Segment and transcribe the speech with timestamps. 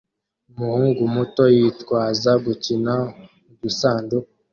[0.51, 2.93] Umuhungu muto yitwaza gukina
[3.51, 4.31] udusanduku